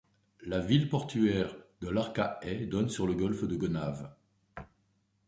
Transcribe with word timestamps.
La 0.41 0.57
ville 0.57 0.89
portuaire 0.89 1.55
de 1.81 1.87
l'Arcahaie 1.89 2.65
donne 2.65 2.89
sur 2.89 3.05
le 3.05 3.13
golfe 3.13 3.43
de 3.43 3.51
la 3.53 3.57
Gonâve. 3.57 4.09